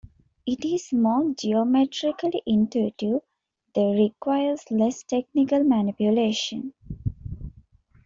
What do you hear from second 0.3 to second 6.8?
It is more geometrically intuitive and requires less technical manipulation.